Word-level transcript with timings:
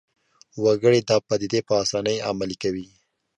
وګړي 0.63 1.01
دا 1.09 1.17
پدیدې 1.27 1.59
په 1.67 1.73
اسانۍ 1.83 2.17
عملي 2.29 2.57
کوي 2.63 2.87